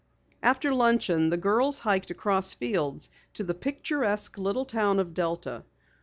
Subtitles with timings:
[0.41, 5.63] After luncheon the girls hiked across fields to the picturesque little town of Delta.